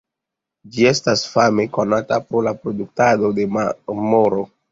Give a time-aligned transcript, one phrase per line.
[0.75, 4.43] Ĝi estas fame konata pro la produktado de marmoro.